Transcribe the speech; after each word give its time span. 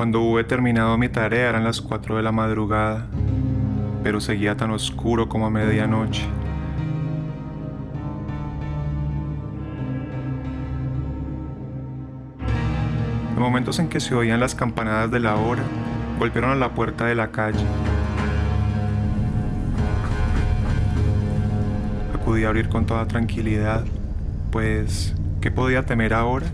Cuando 0.00 0.22
hube 0.22 0.44
terminado 0.44 0.96
mi 0.96 1.10
tarea 1.10 1.50
eran 1.50 1.62
las 1.62 1.82
4 1.82 2.16
de 2.16 2.22
la 2.22 2.32
madrugada, 2.32 3.06
pero 4.02 4.18
seguía 4.18 4.56
tan 4.56 4.70
oscuro 4.70 5.28
como 5.28 5.44
a 5.44 5.50
medianoche. 5.50 6.24
En 13.34 13.38
momentos 13.38 13.78
en 13.78 13.90
que 13.90 14.00
se 14.00 14.14
oían 14.14 14.40
las 14.40 14.54
campanadas 14.54 15.10
de 15.10 15.20
la 15.20 15.34
hora, 15.36 15.62
golpearon 16.18 16.52
a 16.52 16.56
la 16.56 16.70
puerta 16.70 17.04
de 17.04 17.14
la 17.14 17.30
calle. 17.30 17.66
Acudí 22.14 22.44
a 22.44 22.48
abrir 22.48 22.70
con 22.70 22.86
toda 22.86 23.06
tranquilidad, 23.06 23.84
pues, 24.50 25.14
¿qué 25.42 25.50
podía 25.50 25.84
temer 25.84 26.14
ahora? 26.14 26.46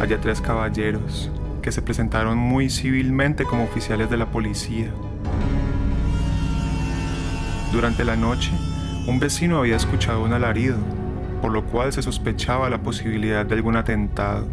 Había 0.00 0.20
tres 0.20 0.40
caballeros 0.40 1.30
que 1.62 1.72
se 1.72 1.82
presentaron 1.82 2.38
muy 2.38 2.70
civilmente 2.70 3.44
como 3.44 3.64
oficiales 3.64 4.08
de 4.10 4.16
la 4.16 4.30
policía. 4.30 4.90
Durante 7.72 8.04
la 8.04 8.14
noche, 8.14 8.52
un 9.06 9.18
vecino 9.18 9.58
había 9.58 9.76
escuchado 9.76 10.22
un 10.22 10.32
alarido, 10.32 10.76
por 11.42 11.50
lo 11.50 11.64
cual 11.64 11.92
se 11.92 12.02
sospechaba 12.02 12.70
la 12.70 12.82
posibilidad 12.82 13.44
de 13.44 13.54
algún 13.54 13.76
atentado. 13.76 14.46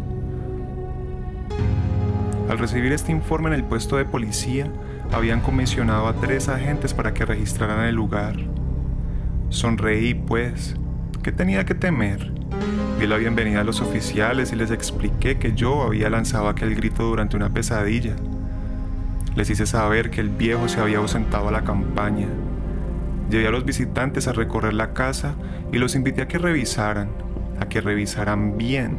Al 2.48 2.58
recibir 2.58 2.92
este 2.92 3.12
informe 3.12 3.48
en 3.48 3.54
el 3.54 3.64
puesto 3.64 3.96
de 3.96 4.04
policía, 4.04 4.66
habían 5.12 5.40
comisionado 5.40 6.08
a 6.08 6.14
tres 6.14 6.48
agentes 6.48 6.94
para 6.94 7.14
que 7.14 7.24
registraran 7.24 7.84
el 7.84 7.94
lugar. 7.94 8.36
Sonreí, 9.50 10.14
pues, 10.14 10.74
¿qué 11.22 11.32
tenía 11.32 11.64
que 11.64 11.74
temer? 11.74 12.33
Di 12.98 13.08
la 13.08 13.16
bienvenida 13.16 13.60
a 13.60 13.64
los 13.64 13.80
oficiales 13.80 14.52
y 14.52 14.56
les 14.56 14.70
expliqué 14.70 15.36
que 15.38 15.52
yo 15.52 15.82
había 15.82 16.08
lanzado 16.08 16.48
aquel 16.48 16.74
grito 16.76 17.02
durante 17.02 17.36
una 17.36 17.50
pesadilla. 17.50 18.14
Les 19.34 19.50
hice 19.50 19.66
saber 19.66 20.10
que 20.10 20.20
el 20.20 20.28
viejo 20.28 20.68
se 20.68 20.80
había 20.80 20.98
ausentado 20.98 21.48
a 21.48 21.52
la 21.52 21.64
campaña. 21.64 22.28
Llevé 23.30 23.48
a 23.48 23.50
los 23.50 23.64
visitantes 23.64 24.28
a 24.28 24.32
recorrer 24.32 24.74
la 24.74 24.92
casa 24.92 25.34
y 25.72 25.78
los 25.78 25.96
invité 25.96 26.22
a 26.22 26.28
que 26.28 26.38
revisaran, 26.38 27.08
a 27.60 27.68
que 27.68 27.80
revisaran 27.80 28.56
bien 28.56 28.98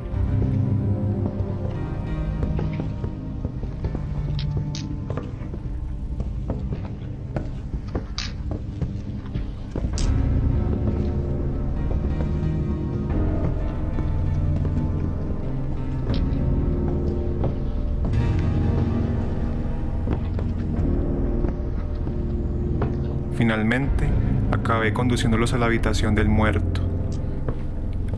Finalmente, 23.35 24.07
acabé 24.51 24.93
conduciéndolos 24.93 25.53
a 25.53 25.57
la 25.57 25.65
habitación 25.65 26.15
del 26.15 26.29
muerto. 26.29 26.81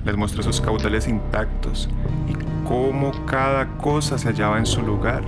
Les 0.06 0.16
mostré 0.16 0.44
sus 0.44 0.62
caudales 0.62 1.08
intactos 1.08 1.90
y 2.30 2.34
cómo 2.68 3.12
cada 3.26 3.68
cosa 3.78 4.18
se 4.18 4.28
hallaba 4.28 4.60
en 4.60 4.66
su 4.66 4.82
lugar. 4.82 5.24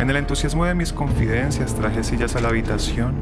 En 0.00 0.10
el 0.10 0.16
entusiasmo 0.16 0.64
de 0.64 0.74
mis 0.74 0.92
confidencias 0.92 1.74
traje 1.74 2.02
sillas 2.02 2.34
a 2.36 2.40
la 2.40 2.48
habitación 2.48 3.14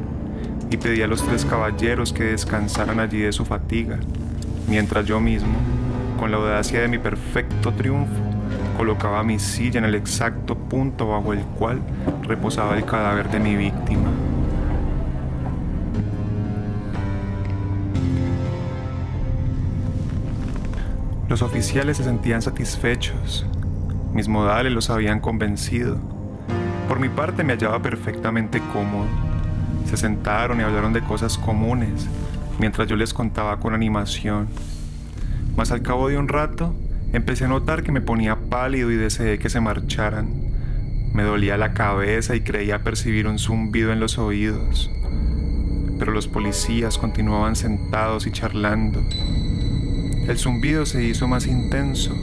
y 0.69 0.77
pedí 0.77 1.01
a 1.01 1.07
los 1.07 1.23
tres 1.23 1.45
caballeros 1.45 2.11
que 2.11 2.23
descansaran 2.23 2.99
allí 2.99 3.19
de 3.19 3.31
su 3.31 3.45
fatiga, 3.45 3.99
mientras 4.67 5.05
yo 5.05 5.19
mismo, 5.19 5.53
con 6.17 6.31
la 6.31 6.37
audacia 6.37 6.81
de 6.81 6.87
mi 6.87 6.97
perfecto 6.97 7.71
triunfo, 7.73 8.32
colocaba 8.73 9.23
mi 9.23 9.39
silla 9.39 9.79
en 9.79 9.85
el 9.85 9.95
exacto 9.95 10.55
punto 10.55 11.07
bajo 11.07 11.33
el 11.33 11.41
cual 11.41 11.81
reposaba 12.23 12.77
el 12.77 12.85
cadáver 12.85 13.29
de 13.29 13.39
mi 13.39 13.55
víctima. 13.55 14.09
Los 21.29 21.41
oficiales 21.41 21.97
se 21.97 22.03
sentían 22.03 22.41
satisfechos. 22.41 23.45
Mis 24.13 24.27
modales 24.27 24.71
los 24.71 24.91
habían 24.91 25.19
convencido. 25.19 25.97
Por 26.87 26.99
mi 26.99 27.09
parte 27.09 27.43
me 27.43 27.53
hallaba 27.53 27.81
perfectamente 27.81 28.61
cómodo. 28.71 29.07
Se 29.89 29.97
sentaron 29.97 30.59
y 30.59 30.63
hablaron 30.63 30.93
de 30.93 31.01
cosas 31.01 31.37
comunes, 31.37 32.07
mientras 32.59 32.87
yo 32.87 32.95
les 32.95 33.13
contaba 33.13 33.57
con 33.59 33.73
animación. 33.73 34.47
Mas 35.55 35.71
al 35.71 35.81
cabo 35.81 36.09
de 36.09 36.17
un 36.17 36.27
rato, 36.27 36.75
Empecé 37.13 37.45
a 37.45 37.47
notar 37.47 37.83
que 37.83 37.91
me 37.91 38.01
ponía 38.01 38.35
pálido 38.49 38.91
y 38.91 38.95
deseé 38.95 39.37
que 39.37 39.51
se 39.51 39.61
marcharan. 39.61 40.33
Me 41.13 41.21
dolía 41.21 41.57
la 41.57 41.73
cabeza 41.73 42.35
y 42.35 42.41
creía 42.41 42.81
percibir 42.81 43.27
un 43.27 43.37
zumbido 43.37 43.93
en 43.93 43.99
los 43.99 44.17
oídos. 44.17 44.89
Pero 45.99 46.11
los 46.11 46.27
policías 46.27 46.97
continuaban 46.97 47.55
sentados 47.55 48.25
y 48.25 48.31
charlando. 48.31 49.03
El 50.27 50.39
zumbido 50.39 50.87
se 50.87 51.03
hizo 51.03 51.27
más 51.27 51.45
intenso, 51.45 52.15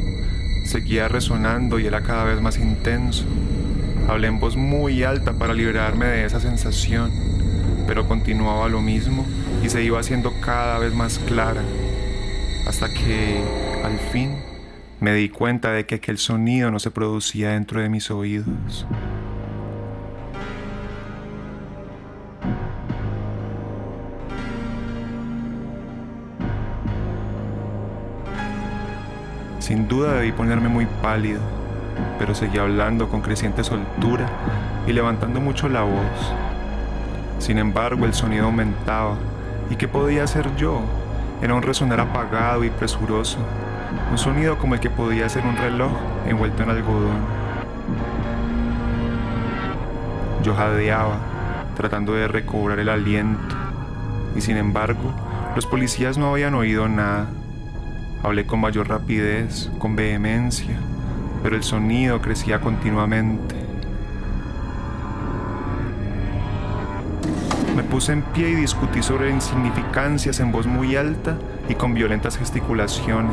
seguía 0.65 1.07
resonando 1.07 1.79
y 1.79 1.87
era 1.87 2.01
cada 2.01 2.25
vez 2.25 2.41
más 2.41 2.59
intenso. 2.59 3.27
Hablé 4.09 4.27
en 4.27 4.41
voz 4.41 4.57
muy 4.57 5.05
alta 5.05 5.35
para 5.35 5.55
liberarme 5.55 6.07
de 6.07 6.25
esa 6.25 6.41
sensación, 6.41 7.13
pero 7.87 8.09
continuaba 8.09 8.69
lo 8.69 8.81
mismo 8.81 9.25
y 9.63 9.69
se 9.69 9.85
iba 9.85 10.01
haciendo 10.01 10.33
cada 10.41 10.81
vez 10.81 10.93
más 10.95 11.21
clara, 11.21 11.63
hasta 12.67 12.89
que, 12.89 13.41
al 13.85 13.97
fin, 14.11 14.33
me 15.01 15.15
di 15.15 15.31
cuenta 15.31 15.73
de 15.73 15.87
que 15.87 15.97
aquel 15.97 16.19
sonido 16.19 16.71
no 16.71 16.79
se 16.79 16.91
producía 16.91 17.51
dentro 17.51 17.81
de 17.81 17.89
mis 17.89 18.11
oídos. 18.11 18.87
Sin 29.59 29.89
duda 29.89 30.15
debí 30.15 30.33
ponerme 30.33 30.69
muy 30.69 30.87
pálido, 31.01 31.41
pero 32.19 32.35
seguí 32.35 32.59
hablando 32.59 33.09
con 33.09 33.23
creciente 33.23 33.65
soltura 33.65 34.29
y 34.87 34.93
levantando 34.93 35.41
mucho 35.41 35.69
la 35.69 35.83
voz. 35.83 36.35
Sin 37.39 37.57
embargo, 37.57 38.05
el 38.05 38.13
sonido 38.13 38.47
aumentaba, 38.47 39.17
¿y 39.71 39.77
qué 39.77 39.89
podía 39.89 40.25
hacer 40.25 40.55
yo? 40.57 40.83
Era 41.41 41.55
un 41.55 41.63
resonar 41.63 42.01
apagado 42.01 42.65
y 42.65 42.71
presuroso 42.71 43.39
un 44.11 44.19
sonido 44.19 44.59
como 44.59 44.75
el 44.75 44.81
que 44.81 44.91
podía 44.91 45.29
ser 45.29 45.45
un 45.47 45.57
reloj 45.57 45.93
envuelto 46.27 46.63
en 46.63 46.71
algodón. 46.71 47.21
Yo 50.43 50.55
jadeaba, 50.55 51.19
tratando 51.77 52.15
de 52.15 52.29
recobrar 52.29 52.79
el 52.79 52.89
aliento, 52.89 53.57
y 54.35 54.41
sin 54.41 54.57
embargo, 54.57 55.13
los 55.55 55.67
policías 55.67 56.19
no 56.19 56.31
habían 56.31 56.55
oído 56.55 56.89
nada. 56.89 57.29
Hablé 58.23 58.47
con 58.47 58.61
mayor 58.61 58.89
rapidez, 58.89 59.71
con 59.79 59.97
vehemencia, 59.97 60.77
pero 61.43 61.57
el 61.57 61.63
sonido 61.63 62.21
crecía 62.21 62.61
continuamente. 62.61 63.57
Me 67.77 67.83
puse 67.83 68.13
en 68.13 68.23
pie 68.23 68.51
y 68.51 68.55
discutí 68.57 69.03
sobre 69.03 69.31
insignificancias 69.31 70.41
en 70.41 70.53
voz 70.53 70.67
muy 70.67 70.97
alta 70.97 71.37
y 71.71 71.77
con 71.77 71.95
violentas 71.95 72.37
gesticulaciones, 72.37 73.33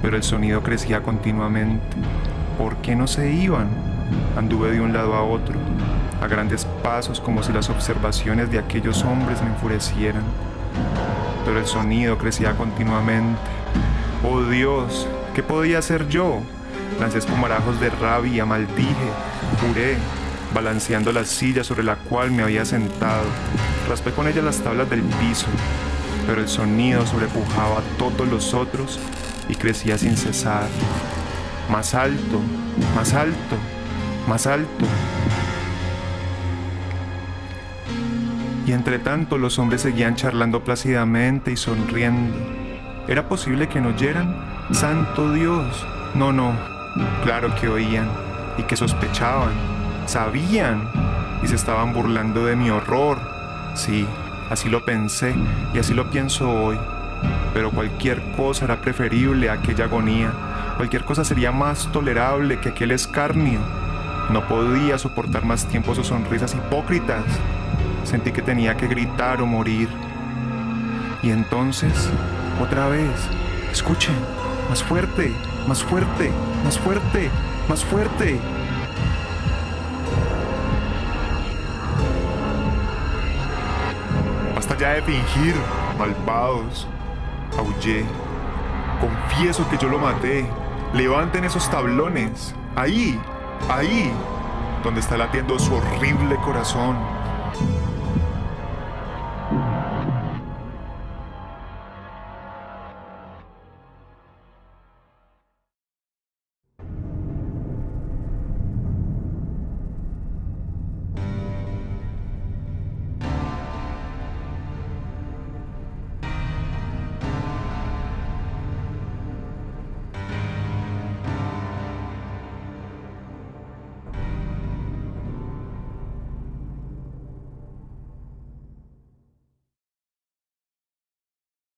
pero 0.00 0.16
el 0.16 0.22
sonido 0.22 0.62
crecía 0.62 1.02
continuamente. 1.02 1.84
¿Por 2.56 2.76
qué 2.78 2.96
no 2.96 3.06
se 3.06 3.32
iban? 3.32 3.68
Anduve 4.34 4.70
de 4.70 4.80
un 4.80 4.94
lado 4.94 5.14
a 5.14 5.22
otro, 5.22 5.58
a 6.22 6.26
grandes 6.26 6.64
pasos 6.82 7.20
como 7.20 7.42
si 7.42 7.52
las 7.52 7.68
observaciones 7.68 8.50
de 8.50 8.58
aquellos 8.58 9.04
hombres 9.04 9.42
me 9.42 9.48
enfurecieran. 9.48 10.22
Pero 11.44 11.58
el 11.58 11.66
sonido 11.66 12.16
crecía 12.16 12.56
continuamente. 12.56 13.38
¡Oh 14.26 14.40
Dios! 14.44 15.06
¿Qué 15.34 15.42
podía 15.42 15.80
hacer 15.80 16.08
yo? 16.08 16.40
Lancé 16.98 17.18
espumarajos 17.18 17.78
de 17.78 17.90
rabia, 17.90 18.46
maldije, 18.46 19.10
juré, 19.60 19.98
balanceando 20.54 21.12
la 21.12 21.26
silla 21.26 21.62
sobre 21.62 21.82
la 21.82 21.96
cual 21.96 22.30
me 22.30 22.42
había 22.42 22.64
sentado. 22.64 23.26
Raspé 23.86 24.12
con 24.12 24.28
ella 24.28 24.40
las 24.40 24.60
tablas 24.60 24.88
del 24.88 25.02
piso, 25.02 25.46
pero 26.26 26.40
el 26.40 26.48
sonido 26.48 27.06
sobrepujaba 27.06 27.78
a 27.78 27.98
todos 27.98 28.26
los 28.28 28.54
otros 28.54 28.98
y 29.48 29.54
crecía 29.54 29.98
sin 29.98 30.16
cesar. 30.16 30.68
Más 31.70 31.94
alto, 31.94 32.40
más 32.94 33.14
alto, 33.14 33.56
más 34.28 34.46
alto. 34.46 34.86
Y 38.66 38.72
entre 38.72 38.98
tanto 38.98 39.36
los 39.36 39.58
hombres 39.58 39.82
seguían 39.82 40.16
charlando 40.16 40.64
plácidamente 40.64 41.52
y 41.52 41.56
sonriendo. 41.56 42.34
¿Era 43.06 43.28
posible 43.28 43.68
que 43.68 43.80
no 43.80 43.90
oyeran? 43.90 44.34
¡Santo 44.72 45.32
Dios! 45.32 45.86
No, 46.14 46.32
no. 46.32 46.52
Claro 47.22 47.54
que 47.54 47.68
oían 47.68 48.08
y 48.56 48.62
que 48.62 48.76
sospechaban. 48.76 49.52
Sabían 50.06 50.88
y 51.42 51.48
se 51.48 51.56
estaban 51.56 51.92
burlando 51.92 52.46
de 52.46 52.56
mi 52.56 52.70
horror. 52.70 53.18
Sí, 53.74 54.06
Así 54.54 54.68
lo 54.68 54.84
pensé 54.84 55.34
y 55.74 55.80
así 55.80 55.94
lo 55.94 56.08
pienso 56.10 56.48
hoy. 56.48 56.78
Pero 57.52 57.72
cualquier 57.72 58.22
cosa 58.36 58.66
era 58.66 58.80
preferible 58.80 59.50
a 59.50 59.54
aquella 59.54 59.86
agonía. 59.86 60.30
Cualquier 60.76 61.02
cosa 61.02 61.24
sería 61.24 61.50
más 61.50 61.90
tolerable 61.90 62.60
que 62.60 62.68
aquel 62.68 62.92
escarnio. 62.92 63.58
No 64.30 64.46
podía 64.46 64.96
soportar 64.96 65.44
más 65.44 65.66
tiempo 65.66 65.92
sus 65.96 66.06
sonrisas 66.06 66.54
hipócritas. 66.54 67.24
Sentí 68.04 68.30
que 68.30 68.42
tenía 68.42 68.76
que 68.76 68.86
gritar 68.86 69.42
o 69.42 69.46
morir. 69.46 69.88
Y 71.20 71.30
entonces, 71.30 72.08
otra 72.62 72.86
vez, 72.86 73.10
escuchen, 73.72 74.14
más 74.70 74.84
fuerte, 74.84 75.32
más 75.66 75.82
fuerte, 75.82 76.30
más 76.64 76.78
fuerte, 76.78 77.28
más 77.68 77.84
fuerte. 77.84 78.38
Basta 84.54 84.76
ya 84.76 84.90
de 84.90 85.02
fingir, 85.02 85.54
malvados. 85.98 86.86
Aullé. 87.58 88.04
Confieso 89.00 89.68
que 89.68 89.78
yo 89.78 89.88
lo 89.88 89.98
maté. 89.98 90.46
Levanten 90.92 91.44
esos 91.44 91.68
tablones. 91.70 92.54
Ahí, 92.76 93.20
ahí, 93.68 94.12
donde 94.82 95.00
está 95.00 95.16
latiendo 95.16 95.58
su 95.58 95.74
horrible 95.74 96.36
corazón. 96.36 96.96